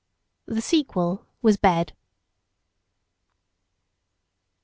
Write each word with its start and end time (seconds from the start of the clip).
The 0.47 0.61
sequel 0.63 1.27
was 1.43 1.57
bed. 1.57 1.93